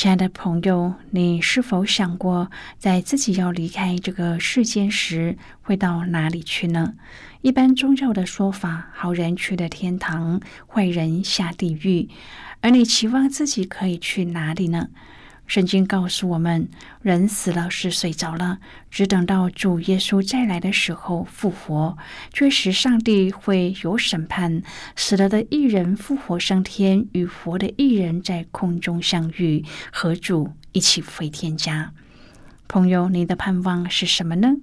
[0.00, 6.94] 亲爱的朋友，你是否想过，在自己要离开这个世间时，会到哪里去呢？
[7.42, 12.08] 一般宗教的说法，好人去的天堂，坏人下地狱，
[12.62, 14.88] 而你期望自己可以去哪里呢？
[15.50, 16.68] 圣经告诉我们，
[17.02, 21.98] 人死了是睡着了，只等到主耶稣再来的时候复活。
[22.32, 24.62] 确实，上帝会有审判，
[24.94, 31.92] 死了的一人复活升天，与活的一人在空中相遇，和主一起回天家。
[32.68, 34.54] 朋友，你的盼望是什么呢？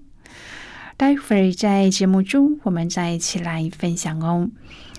[0.95, 4.49] 待会儿在节目中，我们再一起来分享哦。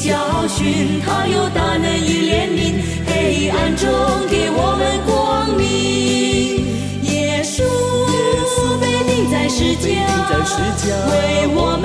[0.00, 0.16] 教
[0.48, 3.86] 训，他有大能与怜悯，黑暗中
[4.30, 5.60] 给我们光明。
[7.02, 7.60] 耶稣
[8.80, 9.86] 被钉在石架，
[10.88, 11.12] 为
[11.54, 11.84] 我们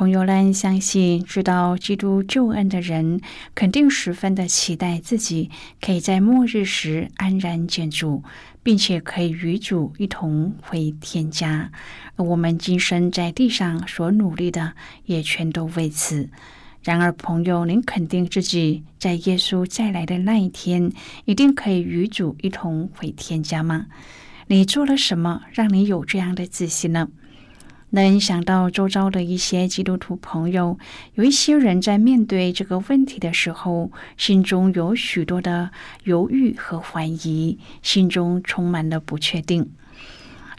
[0.00, 3.20] 朋友们，相信知道基督救恩的人，
[3.54, 8.22] 肯定十分的期待自己可以在末日时安然见主。
[8.62, 11.70] 并且可以与主一同回天家，
[12.16, 14.72] 而我们今生在地上所努力的，
[15.04, 16.30] 也全都为此。
[16.82, 20.90] 然而，朋友，您肯定自己在耶稣再来的那一天，
[21.26, 23.84] 一定可以与主一同回天家吗？
[24.46, 27.08] 你做了什么，让你有这样的自信呢？
[27.90, 30.78] 能想到周遭的一些基督徒朋友，
[31.14, 35.70] 有一些人在面对这个问题的时候，心中有许多的
[36.04, 39.72] 犹豫和怀疑，心中充满了不确定。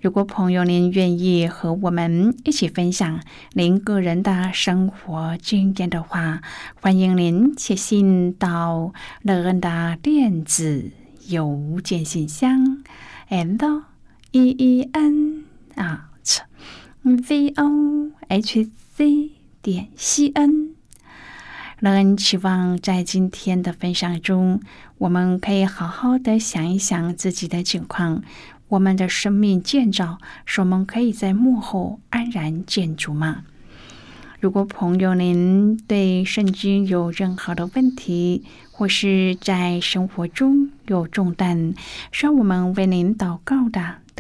[0.02, 3.22] 如果朋友您愿意和我们一起分享
[3.54, 6.42] 您个人的生活经验的话，
[6.82, 10.92] 欢迎您写信到乐恩的电子
[11.28, 12.84] 邮件信箱
[13.30, 13.84] ，and
[14.32, 15.46] e e n
[15.76, 16.11] 啊。
[17.04, 19.32] V o h c
[19.64, 20.76] 点 c n，
[21.80, 24.62] 乐恩期望在今天的分享中，
[25.00, 28.22] 我们可以好好的想一想自己的境况。
[28.68, 33.46] 我们的生命建造，使我们可以在幕后安然建筑吗？
[34.40, 41.74] 如果朋友您对圣经有任何的问题，或是在生活中有重担，
[42.12, 43.96] 需要我们为您祷告的。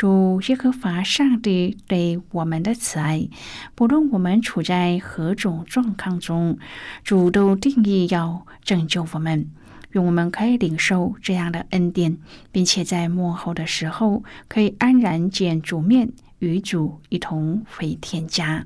[0.00, 3.28] 主耶和华上帝对我们的慈爱，
[3.74, 6.56] 不论我们处在何种状况中，
[7.04, 9.50] 主都定义要拯救我们，
[9.90, 12.16] 愿我们可以领受这样的恩典，
[12.50, 18.64] 并且在幕后的时候可以安然见主面，与主一同回天家。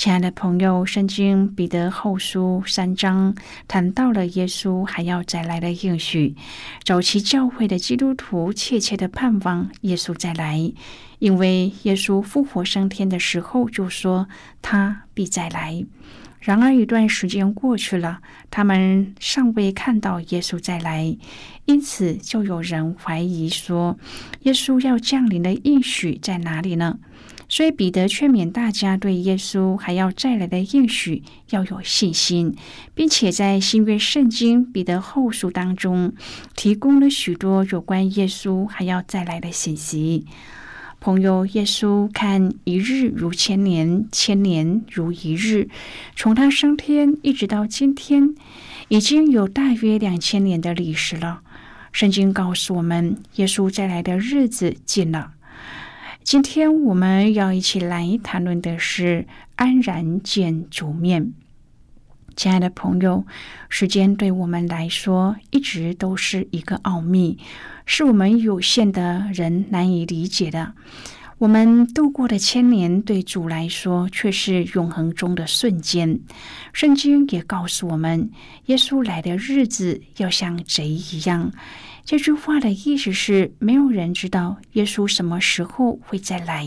[0.00, 3.34] 亲爱的朋友，圣经彼得后书三章
[3.68, 6.34] 谈到了耶稣还要再来的应许。
[6.82, 10.72] 早期教会的基督徒切切的盼望耶稣再来，
[11.18, 14.26] 因为耶稣复活升天的时候就说
[14.62, 15.84] 他必再来。
[16.40, 21.14] 然而一段时间过去了，他们尚未看到耶稣再来，
[21.66, 23.98] 因此就有人怀疑说，
[24.44, 26.98] 耶稣要降临的应许在哪里呢？
[27.52, 32.54] 所以，彼得劝勉大家对耶稣还要再来的应许要有信心，
[32.94, 36.12] 并且在新约圣经彼得后书当中
[36.54, 40.26] 提供了许多有关耶稣还要再来的信息。
[41.00, 45.68] 朋友，耶稣看一日如千年，千年如一日，
[46.14, 48.32] 从他升天一直到今天，
[48.86, 51.40] 已经有大约两千年的历史了。
[51.90, 55.32] 圣经告诉我们，耶稣再来的日子近了。
[56.30, 61.32] 今天我们要一起来谈论的是安然见主面。
[62.36, 63.26] 亲爱的朋友，
[63.68, 67.36] 时间对我们来说一直都是一个奥秘，
[67.84, 70.72] 是我们有限的人难以理解的。
[71.38, 76.20] 我们度过的千年，对主来说却是永恒中的瞬间。
[76.72, 78.30] 圣经也告诉我们，
[78.66, 81.50] 耶稣来的日子要像贼一样。
[82.04, 86.66] 这句话的意思是，没有人知道耶稣什么时候会再来。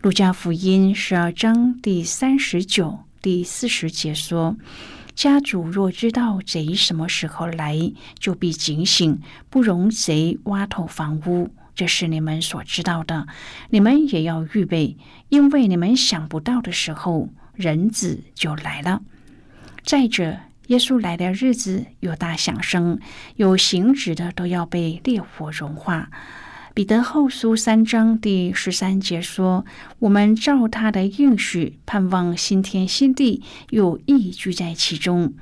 [0.00, 4.56] 路加福音十二章第三十九、第四十节说
[5.14, 13.26] ：“家主若知道贼什么时候来，就必警醒，不容贼挖透房屋。”这是你们所知道的，
[13.70, 14.96] 你们也要预备，
[15.28, 19.02] 因为你们想不到的时候，人子就来了。
[19.82, 20.36] 再者，
[20.68, 22.98] 耶稣来的日子有大响声，
[23.36, 26.10] 有行止的都要被烈火融化。
[26.72, 29.64] 彼得后书三章第十三节说
[30.00, 35.34] ：“我们照他的应许，盼望新天新地，又亦居在其中。”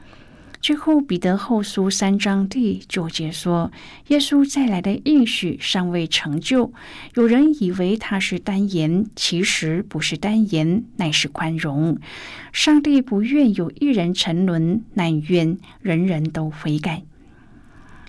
[0.63, 3.73] 最后，彼得后书三章第九节说
[4.07, 6.73] ：“耶稣再来的应许尚未成就。
[7.15, 11.99] 有人以为他是单言，其实不是单言，乃是宽容。
[12.53, 17.03] 上帝不愿有一人沉沦，乃愿人人都悔改。”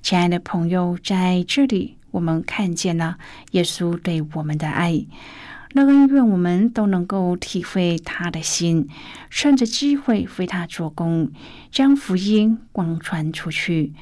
[0.03, 3.17] 亲爱的朋友，在这里我们看见了
[3.53, 5.03] 耶稣对我们的爱。
[5.75, 8.87] 那恩愿我们都能够体会他的心，
[9.29, 11.31] 趁着机会为他做工，
[11.71, 13.93] 将福音广传出去。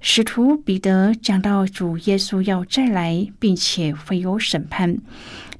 [0.00, 4.96] 使徒彼得讲到主耶稣要再来，并且会有审判。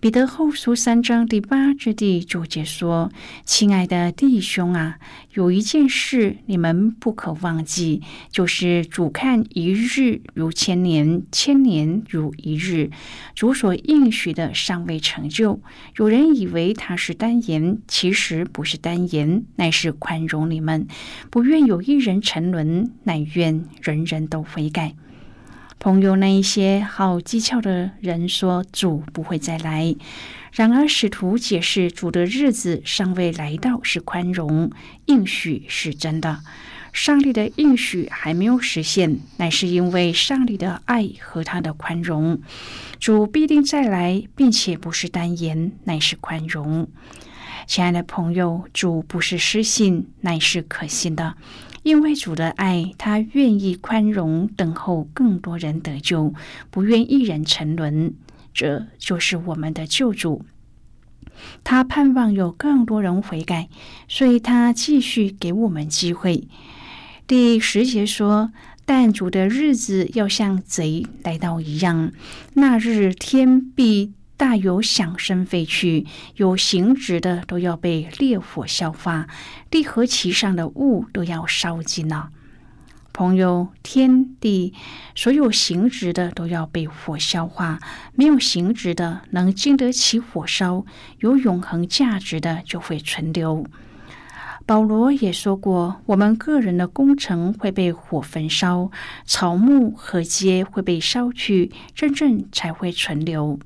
[0.02, 3.12] 彼得后书三章第八至第九节说
[3.47, 4.99] ：“亲爱的弟兄啊，
[5.35, 12.90] 有一件事你们不可忘记，就是主看一日如千年，千年如一日。
[13.37, 15.61] 主所应许的尚未成就。
[15.97, 20.88] 有人以为他是单言，其实不是单言，乃是宽容你们，
[21.30, 24.97] 不愿有一人沉沦，乃愿人人都悔改。”
[25.83, 29.97] 朋友那一些好机巧的人说主不会再来，
[30.53, 34.71] 然而使徒解释主的日子尚未来到是宽容，
[35.07, 36.39] 应许是真的。
[36.93, 42.41] 上帝的应许还没有实现，乃是因为上帝的爱和他的宽容。
[43.01, 46.89] 主必定再来，并且不是单言，乃是宽容。
[47.67, 51.35] 亲爱的朋友，主不是失信，乃是可信的。
[51.83, 56.33] 因为主的爱，他愿意宽容，等候更多人得救，
[56.71, 58.15] 不愿一人沉沦。
[58.55, 60.45] 这就是我们的救主。
[61.65, 63.69] 他盼望有更多人悔改，
[64.07, 66.47] 所以他继续给我们机会。
[67.27, 68.53] 第十节说
[68.85, 72.12] ：“但主的日子要像贼来到一样，
[72.55, 79.28] 那日天必大有响声飞去，有行止的都要被烈火消化，
[79.70, 82.30] 地和其上的物都要烧尽了。
[83.12, 84.75] 朋友，天地
[85.14, 87.78] 所有行止的都要被火消化，
[88.16, 90.84] 没有行止的能经得起火烧，
[91.20, 93.64] 有永恒价值的就会存留。”
[94.66, 98.90] 保罗也说过，我们个人的工程会被火焚烧，
[99.25, 103.61] 草木和街会被烧去，真正才会存留。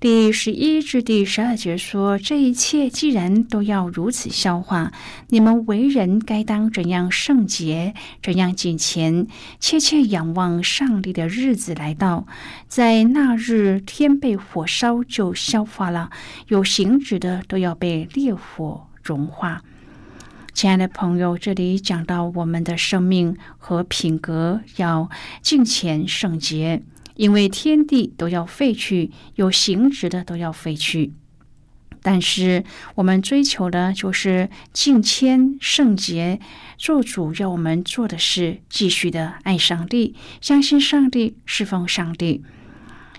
[0.00, 4.92] 第十一至第十二节说，这一切既然都要如此消化，
[5.28, 7.92] 你们为人该当怎样圣洁，
[8.22, 9.26] 怎样敬虔，
[9.58, 12.26] 切切仰望上帝的日子来到，
[12.66, 16.08] 在那日天被火烧就消化了，
[16.48, 19.62] 有形质的都要被烈火融化。
[20.54, 25.10] 亲爱的朋友，这里讲到我们的生命和品格要
[25.42, 26.82] 敬虔圣洁，
[27.20, 31.12] 因为天地都要废去，有形质的都要废去。
[32.00, 36.40] 但是我们追求的就是敬谦圣洁，
[36.78, 42.42] 做主要我们做的是继续的爱上帝，相信上帝，侍奉上帝。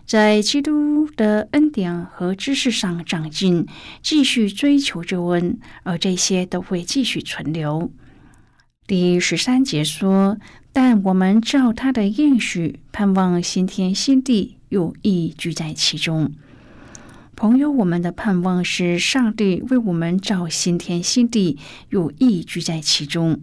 [0.08, 3.68] 在基督的恩典和知识上长进，
[4.02, 7.92] 继续追求救恩，而这些都会继续存留。
[8.88, 10.38] 第十三节说
[10.74, 16.32] ：“但我们照他的应许，盼望新天新地，有意居在其中。”
[17.36, 21.58] 朋友，我们的盼望是上帝为我们造新天新地，
[21.90, 23.40] 有意居在其中。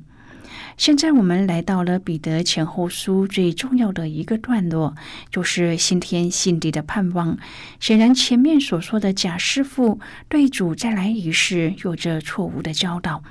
[0.77, 4.95] 现在我们来到了彼得前后书最重要的一个段落，
[5.33, 7.37] 就是新天新地的盼望。
[7.81, 13.25] 显然，前面所说的假师傅对主再来一事有着错误的教导。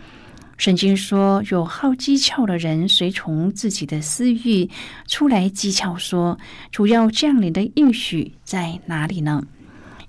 [0.58, 4.70] 圣经说，有好机巧的人随从自己的私欲
[5.08, 6.40] 出来讥诮说
[6.72, 9.44] ：“主要降临的应许在哪里呢？”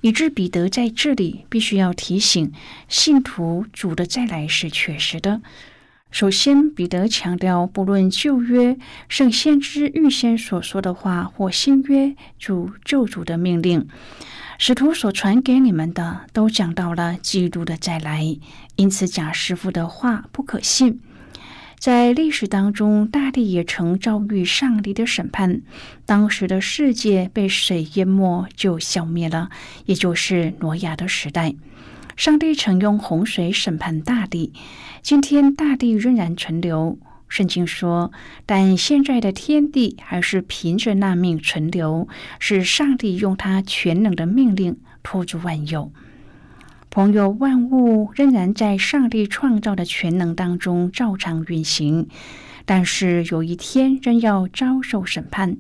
[0.01, 2.53] 以致彼得在这里必须要提醒
[2.89, 5.43] 信徒，主的再来是确实的。
[6.11, 13.87] 首先，彼得强调，不论旧约圣先知预先所说的话，或新约主救主的命令，
[14.59, 18.25] 使徒所传给你们的，都讲到了基督的再来。
[18.77, 21.01] 因此，假师傅的话不可信。
[21.79, 25.61] 在历史当中，大地也曾遭遇上帝的审判，
[26.07, 29.51] 当时的世界被水淹没，就消灭了，
[29.85, 31.55] 也就是挪亚的时代。
[32.19, 34.53] 上帝曾用洪水审判大地，
[35.03, 36.99] 今天大地仍然存留。
[37.29, 38.11] 圣经说，
[38.45, 42.09] 但现在的天地还是凭着那命存留，
[42.41, 45.93] 是上帝用他全能的命令托住万有。
[46.91, 52.09] 朋友，万物仍然在上帝创造的全能当中照常运行。
[52.65, 55.59] 但是有一天仍要遭受审判，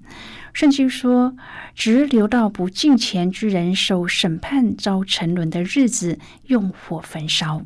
[0.52, 1.34] 圣经说，
[1.74, 7.62] 直留到不敬虔之人受审判、遭沉沦的日子，用火焚烧。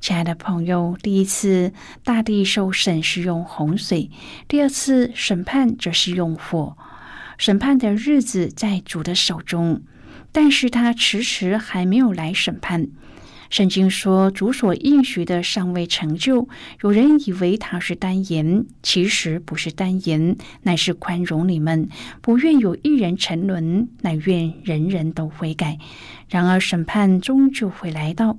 [0.00, 4.10] 亲爱的朋友，第一次大地受审是用洪水，
[4.48, 6.76] 第二次审判则是用火。
[7.38, 9.82] 审判的日子在主的手中，
[10.34, 12.88] 但是他迟迟还没有来审判。
[13.50, 16.48] 圣经说：“主所应许的尚未成就。”
[16.82, 21.88] 有人以为他是单言，其实不是单言，乃是宽容你们，
[22.20, 25.78] 不愿有一人沉沦，乃愿人人都悔改。
[26.28, 28.38] 然而审判终究会来到。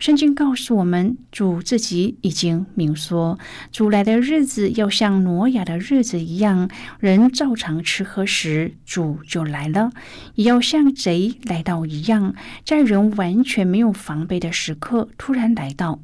[0.00, 3.38] 圣经告诉我们，主自己已经明说，
[3.70, 9.90] 主来的日子要像挪亚的日子一样，人照常吃喝时，主就来了；
[10.36, 16.00] 也要像贼来到一样，在人完全没有防备的时刻突然来到。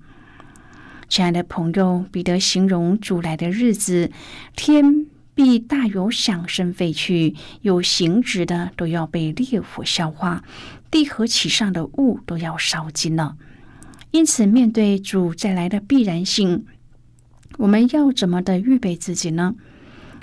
[1.09, 4.11] 亲爱的朋友，彼得形容主来的日子，
[4.55, 10.45] 天必大有响声飞去，有形质的都要被烈火消化，
[10.91, 13.37] 地和其上的物都要烧尽了。
[14.17, 16.65] 因此，面对主再来的必然性，
[17.59, 19.55] 我们要怎么的预备自己呢？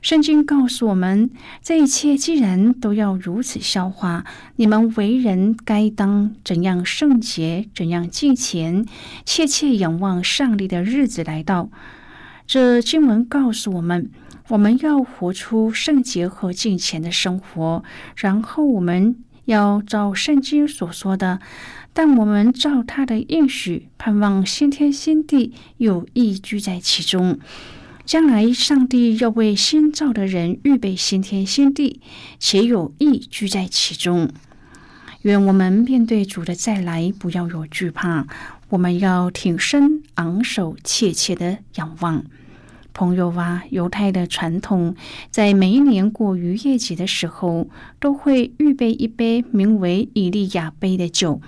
[0.02, 1.30] 圣经告诉我们，
[1.62, 8.84] 这一切既然都要如此消化，你们为人该当怎样圣洁，怎样敬虔，
[9.26, 11.70] 切切仰望上帝的日子来到。
[12.48, 14.10] 这经文告诉我们，
[14.48, 17.84] 我们要活出圣洁和敬虔的生活，
[18.16, 21.40] 然后我们要照圣经所说的，
[21.94, 27.40] 但我们照他的应许，盼望新天新地有意居在其中。
[28.06, 32.02] 将来，上帝要为新造的人预备新天新地，
[32.40, 34.30] 且有意居在其中。
[35.22, 38.28] 愿我们面对主的再来，不要有惧怕，
[38.70, 42.26] 我们要挺身昂首，切切的仰望。
[42.92, 44.96] 朋友啊，犹太的传统，
[45.32, 47.70] 在每一年过逾越节的时候，
[48.00, 51.40] 都会预备一杯名为以利亚杯的酒。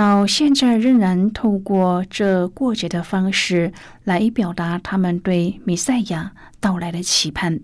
[0.00, 3.70] 到现在仍然透过这过节的方式
[4.02, 7.60] 来表达他们对弥赛亚到来的期盼，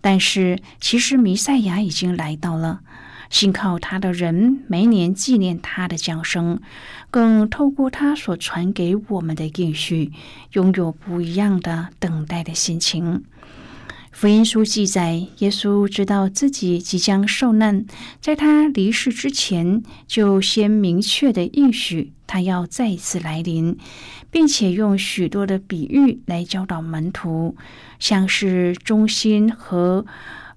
[0.00, 2.82] 但是其实弥赛亚已经来到了，
[3.28, 6.60] 信靠他的人每年纪念他的降生，
[7.10, 10.12] 更透过他所传给我们的应许，
[10.52, 13.24] 拥有不一样的等待的心情。
[14.14, 17.84] 福音书记载，耶稣知道自己即将受难，
[18.20, 23.76] 在他离世之前，就先明确的应许他要再次来临，
[24.30, 27.56] 并且用许多的比喻来教导门徒，
[27.98, 30.06] 像是忠心和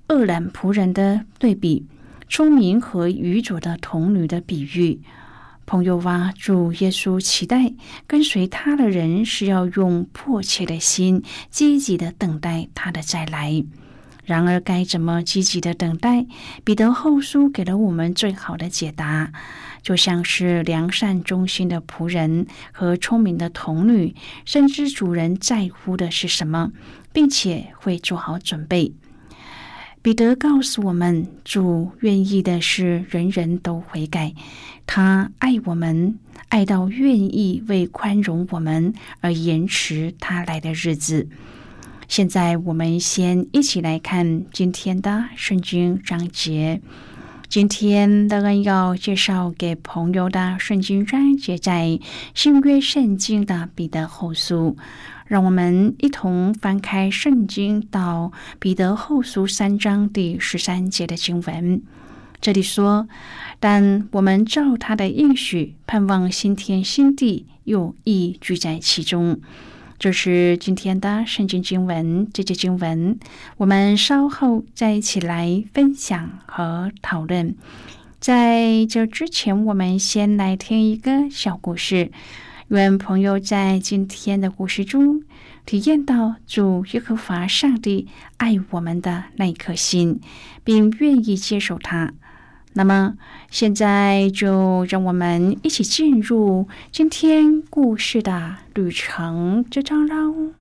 [0.10, 1.88] 恶懒仆人的对比，
[2.30, 5.02] 聪明和愚拙的童女的比喻。
[5.68, 7.74] 朋友哇，主耶稣期待
[8.08, 13.66] 跟随他的人是要用迫切的心，积极的等待他的再来。
[14.24, 16.26] 然而，该怎么积极的等待？
[16.64, 19.34] 彼得后书给了我们最好的解答，
[19.82, 26.72] 就像是良善忠心的仆人和聪明的童女，深知主人在乎的是什么，
[27.12, 28.94] 并且会做好准备。
[30.08, 34.34] 彼得告诉我们，主愿意的是人人都悔改。
[34.86, 41.28] 他爱我们，爱到愿意为宽容我们而延迟他来的日子。
[42.08, 46.80] 现在，我们先一起来看今天的圣经章节。
[47.50, 52.00] 今天的人要介绍给朋友的圣经章节，在
[52.34, 54.78] 新约圣经的彼得后书。
[55.28, 61.82] 让我们一同翻开圣经，到彼得后书三章第十三节的经文。
[62.40, 63.08] 这里说
[63.60, 69.40] ：“但我们照他的应许，盼望新天新地，又意居在其中。”
[70.00, 72.28] 这是今天的圣经经文。
[72.32, 73.18] 这节经文，
[73.58, 77.56] 我们稍后再一起来分享和讨论。
[78.20, 82.12] 在这之前，我们先来听一个小故事。
[82.70, 85.24] 愿朋友在今天的故事中
[85.66, 90.20] 体验到主耶和华上帝爱我们的那一颗心，
[90.66, 92.12] 并愿意接受他。
[92.74, 93.16] 那么，
[93.50, 100.52] 现在就让我们一起进入今天故事的旅程之中喽。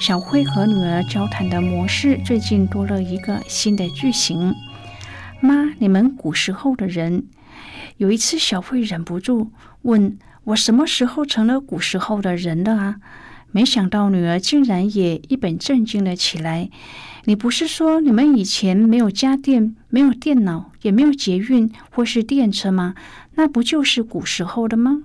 [0.00, 4.54] 小慧和女儿交谈的模式最近多了一个新的句型
[5.42, 7.26] ：“妈，你们古时候的人。”
[8.00, 12.96] 有一次，小慧忍不住问我：“什么时候成了古时候的人了啊？”
[13.52, 16.70] 没想到女儿竟然也一本正经了起来
[17.26, 22.94] ：“你不是说你们以前没有家电、没有电脑、也没有捷运或是电车吗？
[23.34, 25.02] 那不就是古时候的吗？”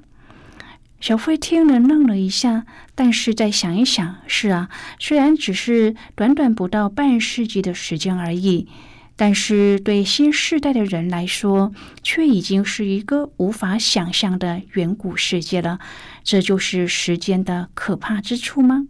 [1.01, 8.69] 小慧听了愣了一下，但是再想一想，是啊，虽然只是短短不到半世纪的时间而已。
[9.17, 11.73] 但是对新时代的人来说，
[12.04, 15.80] 却已经是一个无法想象的远古世界了。
[16.23, 18.88] 这就是时间的可怕之处吗？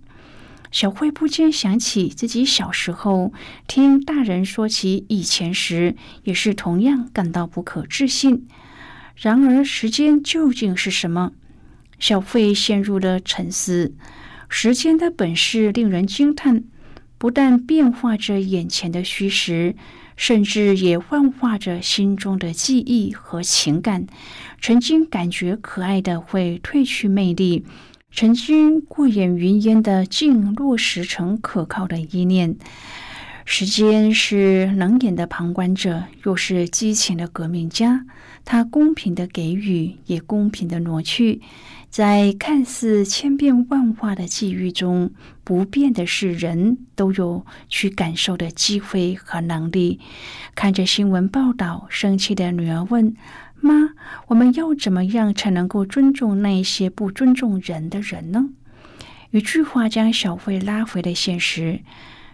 [0.72, 3.32] 小慧不禁想起自己小时候
[3.66, 8.48] 听大人说起以前时，也是同样感到不可置信。
[9.16, 11.32] 然而，时间究竟是什么？
[12.00, 13.94] 小慧陷入了沉思。
[14.50, 16.64] 时间的本事令人惊叹，
[17.18, 19.76] 不但变化着眼前的虚实。
[20.16, 24.08] 甚至也幻化着心中的记忆和情感。
[24.62, 27.66] 曾经感觉可爱的会褪去魅力，
[28.12, 32.56] 曾经过眼云烟的竟落实成可靠的依恋。
[33.48, 38.06] 时间是冷眼的旁观者，又是激情的革命家。
[38.44, 41.42] 他公平的给予，也公平的挪去。
[41.92, 45.12] 在看似千变万化的际遇中，
[45.46, 50.02] 不变的是人都有去感受的机会和能力。
[50.56, 53.16] 看着新闻报道，生气的女儿问
[53.62, 53.92] ：“妈，
[54.28, 58.50] 我们要怎么样才能够尊重那些不尊重人的人呢？”
[59.32, 61.82] 一句话将小慧拉回了现实。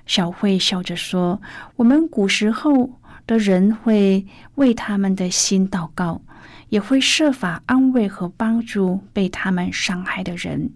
[0.05, 1.41] 小慧笑着说
[1.75, 2.97] ：“我们古时候
[3.27, 6.21] 的人会为他们的心祷告，
[6.69, 10.71] 也会设法安慰和帮助被他们伤害的人。”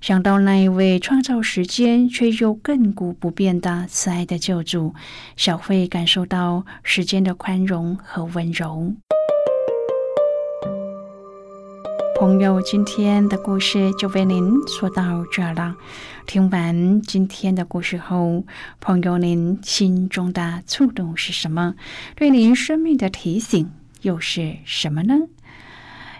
[0.00, 4.94] 想到那一位创造时间却又亘古不变的慈爱的救主，
[5.36, 8.94] 小慧感受到时间的宽容和温柔。
[12.18, 15.76] 朋友，今天的故事就为您说到这了。
[16.26, 18.44] 听完今天的故事后，
[18.80, 21.74] 朋友您心中的触动是什么？
[22.14, 23.70] 对您生命的提醒
[24.02, 25.14] 又是什么呢？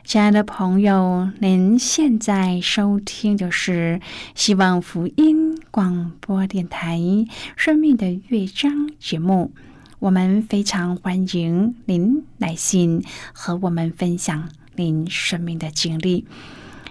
[0.07, 4.01] 亲爱的朋友，您现在收听的是
[4.37, 6.97] 希望福音广播电台
[7.57, 9.51] 《生命的乐章》节目。
[9.99, 16.25] 我们非常欢迎您来信和我们分享您生命的经历。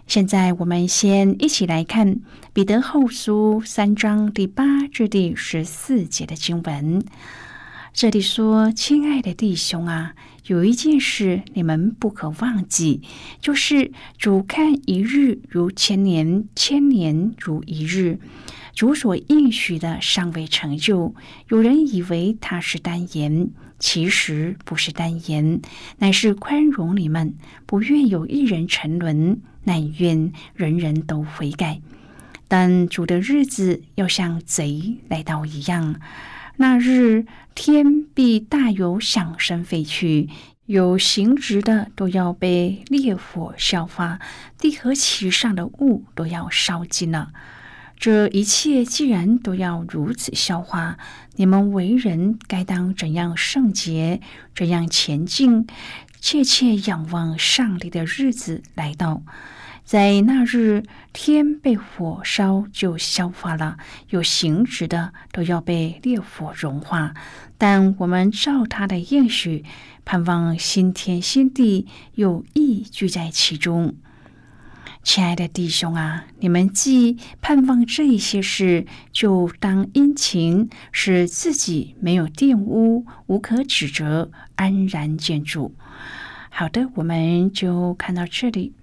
[0.08, 2.15] 现在，我们先一起来看
[2.51, 7.01] 《彼得后书》三章第八至第十四节的经文。
[7.93, 10.15] 这里说：“亲爱的弟兄啊。”
[10.48, 13.02] 有一件事你们不可忘记，
[13.42, 18.20] 就是主看一日如千年，千年如一日。
[18.74, 21.16] 主所应许的尚未成就，
[21.50, 25.62] 有人以为他是单言，其实不是单言，
[26.00, 31.80] 乃是宽容你们，不愿有一人沉沦，乃愿人人都悔改。
[32.48, 35.96] 但主的日子要像贼来到一样。
[36.58, 40.30] 那日，天必大有响声飞去，
[40.65, 44.20] 有行直的都要被烈火消化，
[44.60, 47.32] 地和其上的物都要烧尽了。
[47.98, 50.98] 这一切既然都要如此消化，
[51.38, 54.20] 你们为人该当怎样圣洁，
[54.54, 55.65] 怎样前进，
[56.20, 59.24] 切切仰望上帝的日子来到。
[59.86, 60.82] 在那日，
[61.13, 63.78] 天被火烧就消化了，
[64.10, 67.13] 有形质的都要被烈火融化。
[67.60, 69.63] 但我们照他的应许，
[70.04, 73.93] 盼望新天新地有意聚在其中。
[75.04, 85.76] 亲爱的弟兄啊，你们既盼望这些事，就当殷勤，使自己没有玷污，无可指责，安然见筑。
[86.50, 88.74] 好的，我们就看到这里。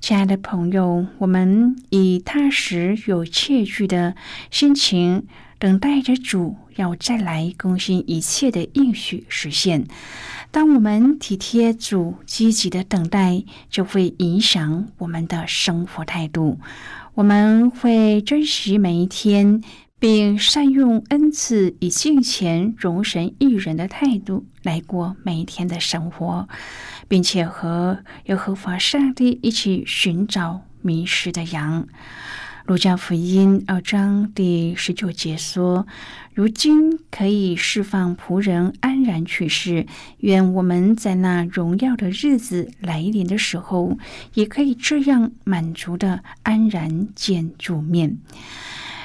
[0.00, 4.16] 亲爱的朋友，我们以踏实有切据的
[4.50, 5.26] 心情，
[5.58, 9.86] 等待着主要再来更新一切的应许实现。
[10.50, 16.58] 当我们体贴主、积极的等待，就会影响我们的生活态度。
[17.14, 19.62] 我们会珍惜每一天。
[20.00, 26.48] 并善用恩赐，以敬虔、容神益人的态度来过每一天的生活，
[27.06, 31.86] 并且和耶和华上帝一起寻找迷失的羊。
[32.64, 35.86] 路加福音二章第十九节说
[36.32, 39.86] ：“如今可以释放仆人安然去世，
[40.18, 43.98] 愿我们在那荣耀的日子来临的时候，
[44.32, 48.16] 也可以这样满足的安然见主面。”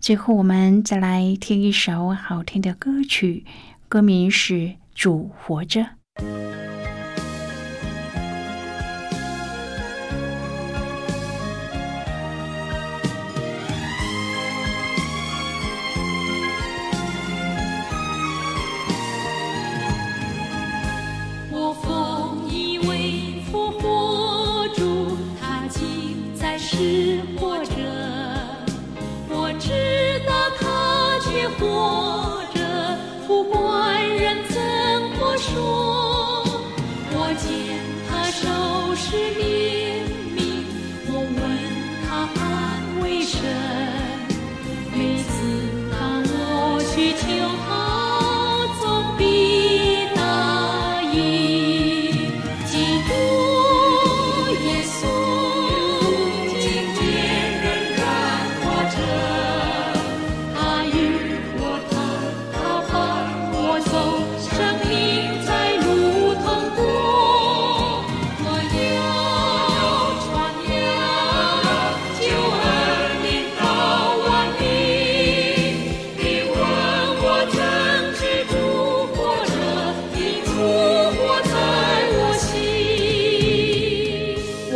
[0.00, 3.44] 最后，我们再来听一首好听的歌曲，
[3.88, 4.54] 歌名是
[4.94, 5.80] 《主活着》。
[47.08, 47.47] 需求。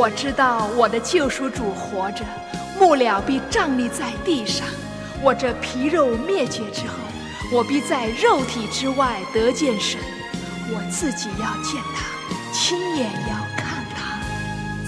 [0.02, 2.24] 我知道我的救赎主活着，
[2.76, 4.66] 木了必站立在地上。
[5.22, 6.94] 我这皮肉灭绝之后，
[7.52, 10.00] 我必在肉体之外得见神。
[10.74, 12.02] 我自己要见他，
[12.52, 14.18] 亲眼要看他。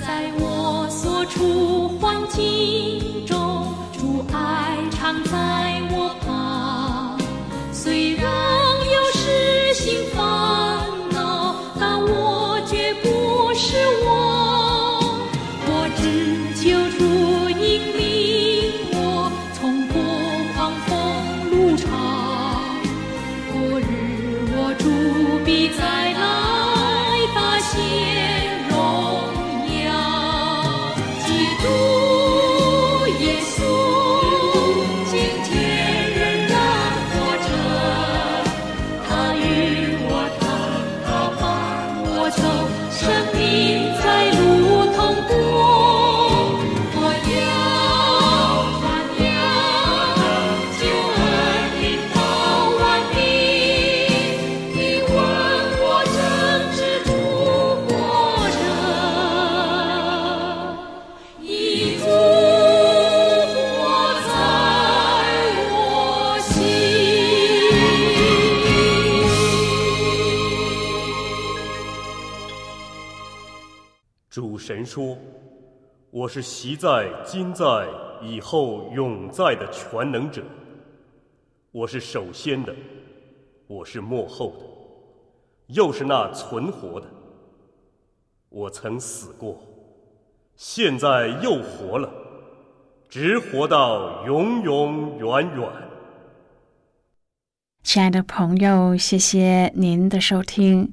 [0.04, 7.20] 在我所处环境中，主爱常在我旁。
[7.72, 8.32] 虽然
[74.94, 75.18] 说
[76.12, 77.64] ：“我是习在、今在、
[78.22, 80.40] 以后永在的全能者。
[81.72, 82.72] 我是首先的，
[83.66, 87.08] 我是末后的，又是那存活的。
[88.48, 89.58] 我曾死过，
[90.54, 92.08] 现在又活了，
[93.08, 95.68] 直活到永永远远。”
[97.82, 100.92] 亲爱的朋友，谢谢您的收听。